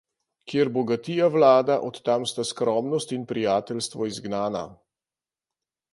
Kjer 0.51 0.71
bogatija 0.77 1.27
vlada, 1.35 1.75
od 1.91 2.01
tam 2.09 2.25
sta 2.31 2.47
skromnost 2.53 3.15
in 3.19 3.27
prijateljstvo 3.33 4.09
izgnana. 4.15 4.65